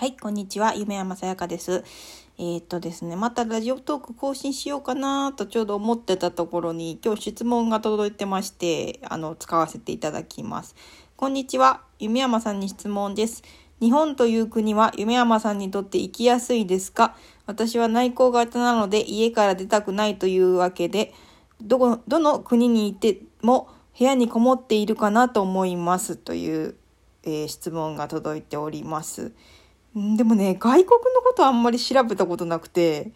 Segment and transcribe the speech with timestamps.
[0.00, 0.74] はい、こんにちは。
[0.74, 1.84] 夢山さやかです。
[2.38, 10.74] えーっとですね、またラジオトーク更新しようかなとちょうど思ってたところに、今日質問が届いてまして、あの、使わせていただきます。
[11.18, 11.82] こんにちは。
[11.98, 13.42] 夢山さんに質問です。
[13.78, 17.14] 日本という国は夢山さんにとって生きやすいですか？
[17.44, 21.12] 私は内向型なので家から出たくないというわけで、
[21.60, 26.74] どこ、どの国にいても部屋にこもっているかなと思いますという、
[27.22, 29.32] えー質問が届いております。
[29.94, 33.12] でもね、外国のことあんまり調べたことなくて、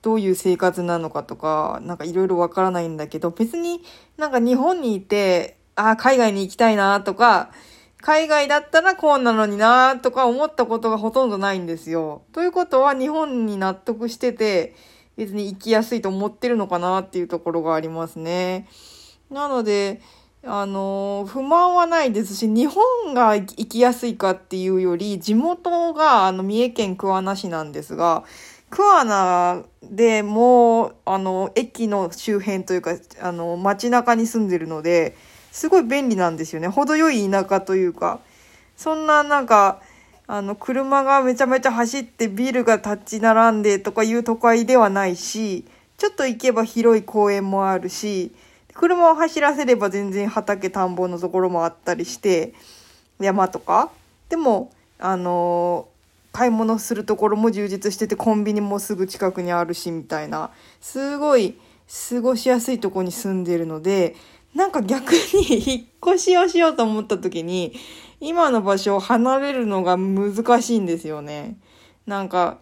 [0.00, 3.82] どういう生活なのかとか、なんかいろいろわからないんだけど、別に
[4.16, 7.50] なんか日本にいて、あー海外に行きたいなとか、
[8.00, 12.22] 海外だったらこうなのになとか思ったことがほとんどないんですよ。
[12.32, 14.74] ということは日本に納得してて、
[15.16, 18.68] 別に行きやすいと思ってるのかなっていうところがありますね。
[19.30, 20.00] なので、
[20.46, 28.24] あの、不満はないですし、日本が行きやすいかっていうより、地元があの三重県桑名市なんですが、
[28.68, 35.16] 桑名でもう、あの、駅の周辺というか、あの、街中に住んでるので、
[35.50, 36.68] すごい便利なんですよね。
[36.68, 38.20] 程よい田舎というか、
[38.76, 39.80] そんななんか、
[40.26, 45.64] あの、車がめちゃめちゃ走ってビルが立ち並んでとかいう都会ではないし、
[45.96, 48.32] ちょっと行けば広い公園もあるし、
[48.74, 52.54] 車を走らせれば全然畑田んぼのところもあったりして、
[53.20, 53.90] 山とか。
[54.28, 55.88] でも、あの
[56.32, 60.50] 買い物するところも充実してて、コンビニもすぐ近くにあるし、みたいな。
[60.80, 61.56] すごい
[62.10, 64.16] 過ごしやすいとこに住んでるので、
[64.54, 65.18] なんか逆に
[65.64, 67.72] 引っ越しをしようと思った時に、
[68.20, 71.56] 今の場所を離れるのが難しいんですよね。
[72.06, 72.58] なんか、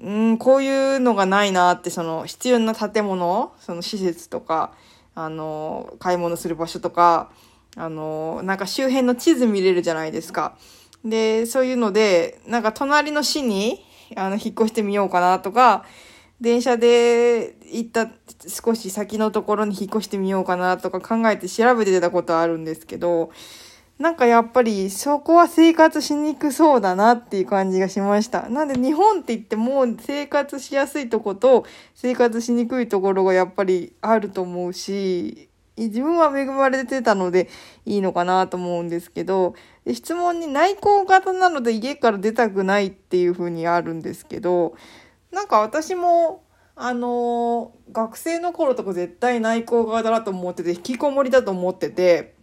[0.00, 4.72] うん、こういうのがないなって、その必要な建物、その施設とか、
[5.20, 7.32] あの、買い物する場所とか、
[7.76, 10.56] あの、なんか周辺の地図見れるじゃないですか。
[11.04, 15.84] で、そういうので、なんか隣の市に、あの、引っ越してみようかなとか、
[16.40, 18.08] 電車で行った
[18.46, 23.32] 少し先のところに引っ越してみようかなとか考えて調べてたことあるんですけど、
[23.98, 28.48] なんかやっぱりそこは生活しにくそうだなっていう感じがしました。
[28.48, 31.64] なんで日本って言っても生活しやすいとこと
[31.94, 37.48] 生活しにくいところがやっぱりあると思うし、自分は恵まれてたので
[37.86, 39.54] いいのかなと思うんですけど、
[39.92, 44.76] 質問に内向型なので家から出たくないっていうふうにあるんですけど、
[45.32, 46.44] なんか私も、
[46.76, 52.34] あのー学生の頃とか絶対内向型だと思ってて、引きこもりだと思ってて、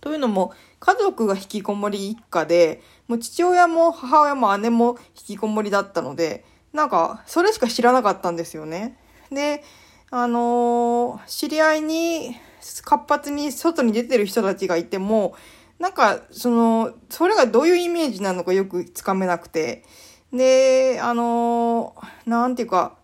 [0.00, 8.98] というのも、家族が引きこもり一家で、もう父親も母親も姉も引きこもりだったので、なんか、それしか知らなかったんですよね。
[9.30, 9.64] で、
[10.10, 12.36] あのー知り合いに
[12.82, 15.34] 活発に外に出てる人たちがいても、
[15.78, 19.84] なんか、その、それがどういうイメージなのかよくつかめなくて、
[20.32, 22.96] で、あのーなんていうか、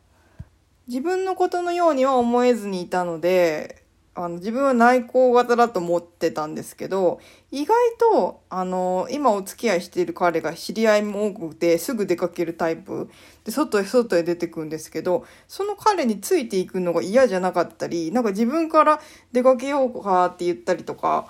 [0.86, 3.84] 自分のことのようには思えずにいたので、
[4.16, 7.20] あの、自分は内向型だと思ってたんですけど、
[7.50, 13.10] 意外と、あの、今お付き合いしている彼が知り合いも多くて、すぐ出かけるタイプ。
[13.44, 19.00] で、外へ外へ出てくんですけど、その彼についていくのが嫌じゃなかったり、なんか自分から
[19.32, 21.26] 出かけようかって言ったりとか、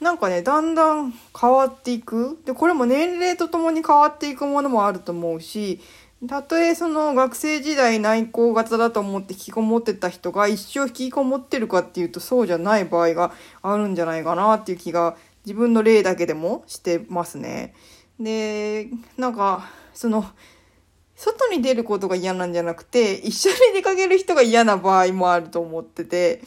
[0.00, 2.38] なんかね、だんだん変わっていく。
[2.44, 5.80] で、これも年齢とともに変わっていくものもあると思うし、
[6.26, 17.74] たとえその学生時代内向型だと思って引きこもってた人が一生引きこもってるかっていうとそうじゃない場合があるんじゃないかなっていう気が自分の例だけでもしてますね。
[18.20, 20.26] で、なんか、その、
[21.16, 26.42] 外に出ることが嫌なんじゃなくて、一緒に出かける人が嫌な場合もあると思ってて、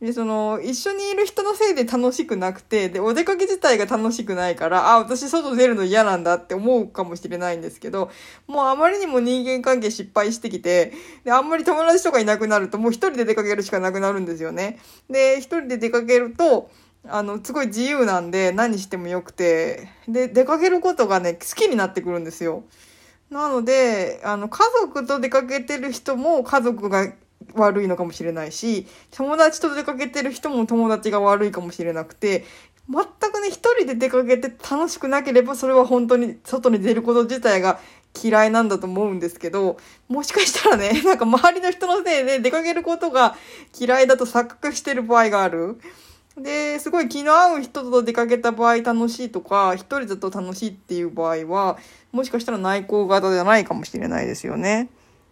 [0.00, 8.10] で、その、一緒にいる人のせいで楽しくなくて、で、お出かけ自体が楽しくないから、あ、私外出るの嫌なんだって思うかもしれないんですけど、
[8.46, 10.94] もうあまりにも人間関係失敗してきて、
[11.24, 14.78] で、あんまり友達とかいなくなると、もう一人で出かけるしかなくなるんですよね。
[15.10, 16.70] で、一人で出かけると、
[17.06, 22.64] あの、すごい自由なんで何してもよくて、で、出かけることがね、好きになってくるんですよ。
[23.30, 27.12] なので、あの、家族と出かけてる人も家族が
[27.54, 32.44] 悪いのかもしれないし、友達と出かけてる人も友達が悪いかもしれなくて、
[32.88, 37.78] 全くね、一人で出かけて楽しくなければ、それは本当に外に出ること自体が
[38.20, 43.36] 嫌いなんだと思うんですけど、もしかしたらね、 なんか周りの人のせいで出かけることが
[43.78, 45.78] 嫌いだと錯覚してる場合がある。
[46.36, 51.78] で、すごい気の合う人と出かけた場合楽しいとか、一人だと楽しいっていう場合は、
[52.12, 54.88] もしかしたら内向型じゃないかもしれないですよね。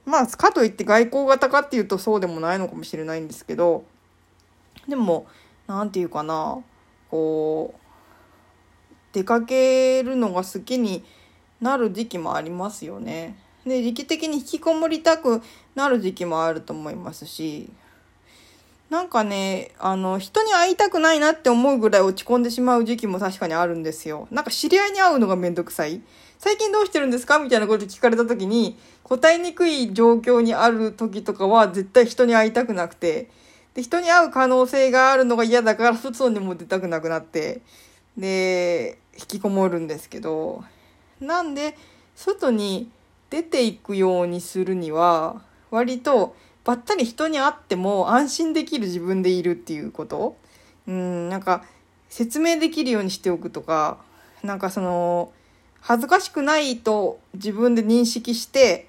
[0.09, 3.85] まあ、かといって外交型かっていうとそうでもないのかもしれないんですけど、
[4.89, 5.27] でも、
[5.67, 6.59] 何て言うかな、
[7.11, 7.81] こう、
[9.13, 11.05] 出かけるのが好きに
[11.61, 13.37] なる時期もありますよね。
[13.67, 15.43] で、時期的に引きこもりたく
[15.75, 17.71] なる時期もあると思いますし、
[18.91, 24.29] なんかね、あの、人に会いたくないなって思うぐらい落ち込んでしまう時期も確かにあるんですよ。
[24.31, 26.01] なんか知り合いに会うのがめんどくさい。
[26.39, 27.39] 最近どうしてるんですか？
[27.39, 33.29] みたいなこと聞かれた時に、答えにくい状況にある時とかは絶対人に会いたくなくて、
[33.75, 37.61] で、人に会う可能性があるのが嫌だから外にも出たくなくなって、
[38.17, 40.65] で、引きこもるんですけど、
[41.21, 41.77] なんで、
[42.17, 42.91] 外に
[43.29, 46.35] 出ていくようにするには、割と、
[46.69, 50.37] ばったり人に会っても安心できる自分でいるっていうこと？
[50.87, 51.65] うん、なんか、
[52.11, 53.97] 説明できるようにしておくとか、
[54.43, 55.33] なんかその、
[55.81, 58.87] 恥ずかしくないと自分で認識して、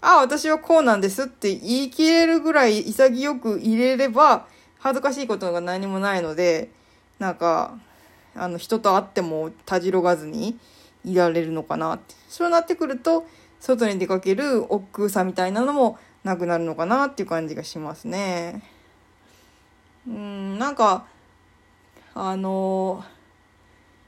[0.00, 4.48] ああ、私はこうなんですって言い切れるぐらい潔く入れれば、
[4.80, 6.70] 恥ずかしいことが何もないので、
[7.20, 7.78] なんか、
[8.34, 10.58] あの、人と会ってもたじろがずに
[11.04, 12.16] いられるのかなって。
[12.28, 13.24] そうなってくると、
[13.60, 18.62] 外に出かける億劫さみたいなのもなくなるのかなっていう感じがしますね。
[20.06, 21.06] うん、なんか、
[22.14, 23.04] あの、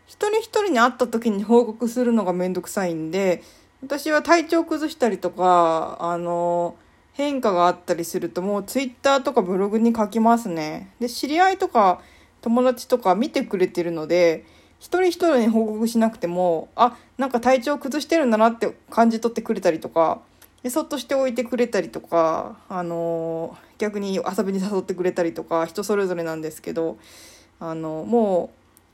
[0.07, 3.43] 一人一人に会った時に報告するのがめんどくさいんで、
[3.83, 6.77] 私は体調崩したりとか、あの、
[7.15, 10.93] 変化があったりするともうツイッターとかブログに書きますね。
[11.01, 12.01] で、知り合いとか
[12.41, 14.45] 友達とか見てくれてるので、
[14.79, 20.21] 一人一人に報告しなくても、あ、なんか体調崩してるんだなって感じ取ってくれたりとか、
[20.63, 26.99] でそっとしておいてくれたりとか、あの逆に遊びに誘ってくれたりとか人それぞれなんですけど、
[27.59, 28.51] あのも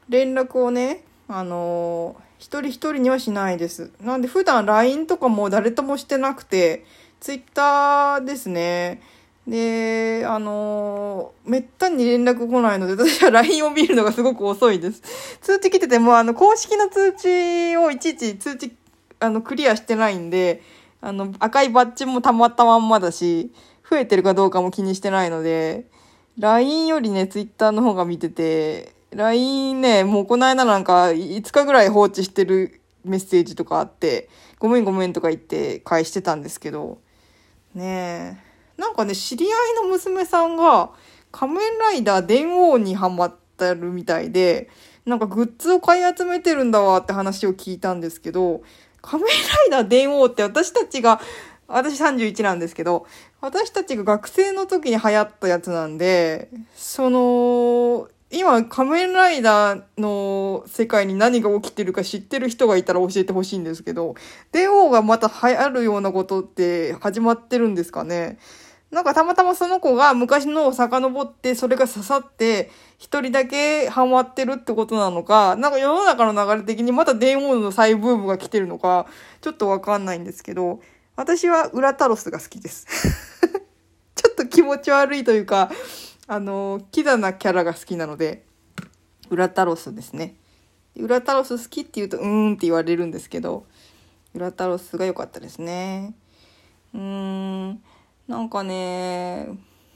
[0.09, 3.91] う連絡をね、あの一人一人にはしないです。
[4.03, 6.85] なんで普段 LINE とかも誰ともしてなくて、
[7.21, 9.03] Twitter ですね。
[9.47, 15.03] で、あのめったに連絡来ないので、私は LINE を見るのがすごく遅いです。
[15.41, 18.77] 通知来てても、あの、公式の通知をいちいち通知、
[19.21, 20.63] あの、クリアしてないんで、
[21.01, 23.53] あの、赤いバッジもたまったまんまだし、
[23.89, 25.87] 増えてるかどうかも気にしてないので、
[26.39, 34.29] LINE よりね、Twitter の方が見てて、LINE ね、もうこの間なんか5日ぐらい放置してるメッセージとかあって、
[34.59, 36.99] ごめんごめんとか言って返してたんですけど、
[37.75, 38.39] ね
[38.77, 38.81] え。
[38.81, 39.53] なんかね、知り合い
[39.83, 40.91] の娘さんが
[41.33, 44.69] 仮面ライダー電王にハマってるみたいで、
[45.05, 48.63] なんかグッズを買い集めてるんだわって話を聞いたんですけど、
[49.03, 49.33] 仮面
[49.71, 51.21] ライダー電王って私たちが、
[51.67, 53.07] 私31なんですけど、
[53.41, 64.17] 私たちが学生の時に流行ったやつなんで、その、今仮面ライダーの世界に何が起きてるか知ってる人がいたら教えてほしいんですけど、
[64.53, 68.39] 電王がまた流行るようなことって始まってるんですかね？
[68.91, 79.07] なんかたまたまその子が昔のを遡ってそれが刺さって一人だけハマってるってことなのか、なんか世の中の流れ的にまた電王の再ブームが来てるのか、
[79.43, 80.81] ちょっとわかんないんですけど、
[81.17, 82.87] 私はウラタロスが好きです。
[84.17, 85.71] ちょっと気持ち悪いというか、
[86.27, 88.45] あの、キザなキャラが好きなので、
[89.29, 90.37] ウラタロスですね。
[90.97, 93.67] ウラタロス好きって言うと、うーんって言われるんですけど、
[94.35, 96.15] ウラタロスが良かったですね。
[96.95, 97.01] うー
[97.71, 97.83] ん。
[98.29, 99.49] なんかね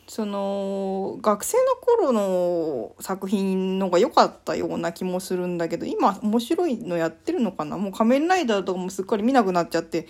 [0.08, 7.78] その学生の頃の作品のが良かったような気もするんだけど今面白いのやってるのかな？
[7.78, 10.08] もう仮面ライダーとかもすっかり見なくなっちゃって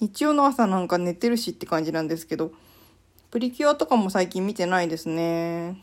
[0.00, 2.52] 日曜の朝なんか寝てるしって感じなんですけど
[3.30, 5.76] プリキュアとかも最近見てないですね。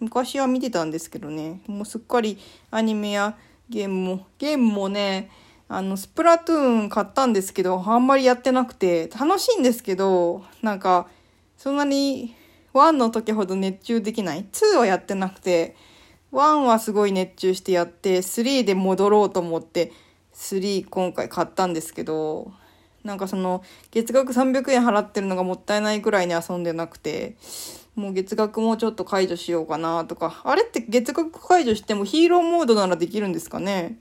[0.00, 1.60] 昔は見てたんですけどね。
[1.66, 2.38] もうすっかり
[2.70, 3.36] アニメや
[3.68, 5.30] ゲームもゲームもね
[5.74, 11.08] あの、スプラトゥーン買ったんですけど、あんまりやってなくて、楽しいんですけど、なんか、
[11.56, 12.34] そんなに、
[12.74, 15.74] 1の時ほど熱中できない ?2 はやってなくて、
[16.30, 19.92] 1はすごい熱中してやって、3で戻ろうと思って、
[20.34, 22.52] 3今回買ったんですけど、
[23.02, 23.62] なんかその、
[23.92, 27.36] 月額300円払ってるのがもったいないくらいに遊んでなくて、
[27.94, 33.96] もう月額もうちょっと解除しようかなとか、あれって月額解除してもヒーローモードならできるんですかね？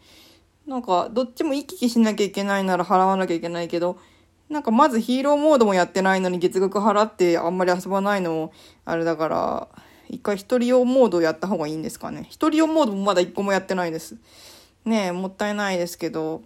[0.71, 3.99] なんか、どっちも行き来しなきゃいけないなら払わなきゃいけないけど、
[4.49, 8.53] なんかまずヒーローモードもやってないのに月額払ってあんまり遊ばないのも
[8.85, 9.67] あれだから、
[10.07, 12.25] 一回一人用モードやった方がいいんですかね。
[12.29, 14.15] 一人用モードもまだ一個もやってないです。
[14.85, 16.41] ねえ、もったいないですけど、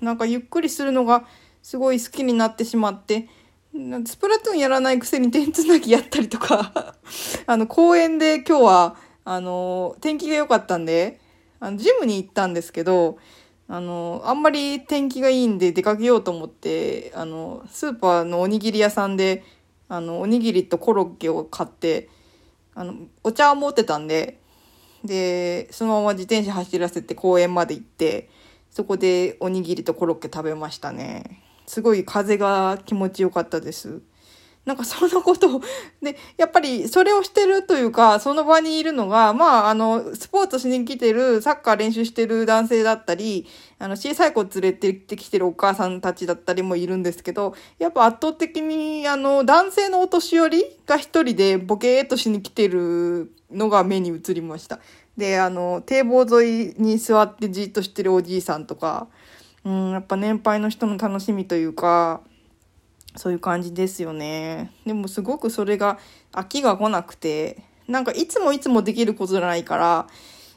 [0.00, 1.24] なんかゆっくりするのが
[1.60, 3.28] すごい好きになってしまって、
[4.06, 6.94] スプラトゥーンやらないくせに点つなぎやったりとか
[7.46, 11.18] あの、公園で今日は、あの、天気が良かったんで、
[11.60, 13.18] あの、ジムに行ったんですけど、
[13.70, 19.44] あの、あんまり天気がいいんで出かけようと思って、あの、スーパーのおにぎり屋さんで、
[19.90, 22.08] あの、おにぎりとコロッケを買って、
[22.74, 24.40] あの、お茶を持ってたんで、
[25.04, 28.30] で、そのまま自転車走らせて公園まで行って、
[28.70, 31.42] そこでおにぎりとコロッケ食べましたね。
[31.66, 34.00] すごい風が気持ちよかったです。
[34.68, 35.62] なんかそのことを、
[36.02, 43.46] で、 やっぱりそれをしてるというか、その場にいるのが、まあ、あの、スポーツしに来てる、サッカー練習してる男性だったり、
[43.78, 54.80] あの、小さい子連れてきてるお母さんたちだったりもいるんですけど、やっぱ圧倒的に、あの、男性のお年寄りが一人でボケーっとしに来てるのが目に映りました。
[55.16, 59.08] で、あの、堤防沿いに座ってじっとしてるおじいさんとか、
[59.64, 62.20] うん、やっぱ年配の人の楽しみというか、
[63.18, 64.72] そういう感じですよね。
[64.86, 65.98] でもすごくそれが
[66.32, 70.06] 飽きが来なくて、なんかいつもいつもできることじゃないから、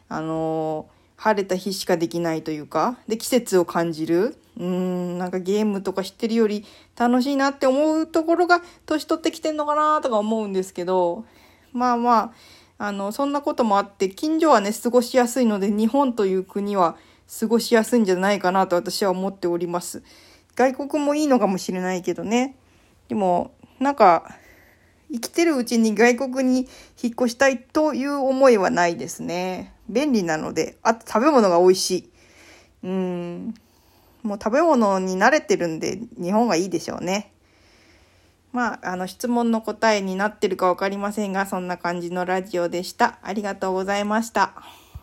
[0.07, 0.87] あの
[1.17, 4.37] 晴れた日しかできないというか、で、季節を感じる。
[4.59, 6.65] うん、なんかゲームとか知ってるより
[6.97, 11.25] 楽しいなって思うところが年取ってきてんのかなとか思うんですけど、
[11.73, 12.33] まあま
[12.79, 16.97] あ、あの、そんなこともあって、近所はね、過ごしやすいので、日本という国は
[17.39, 20.03] 過ごしやすいんじゃないかなと私は思っております。
[20.55, 22.55] 外国もいいのかもしれないけどね。
[23.07, 24.35] でも、なんか、
[25.11, 26.67] 生きてるうちに外国に
[27.01, 29.73] 引っ越したいという思いはないですね。
[29.89, 32.09] 便利なので、あと食べ物が美味しい。
[32.83, 33.53] うん。
[34.23, 37.33] もう食べ物に慣れてるんで、日本がいいでしょうね。
[38.53, 43.19] まあ、あの質問の答えになってるかわかりませんが、そんな感じのラジオでした。
[43.21, 44.53] ありがとうございました。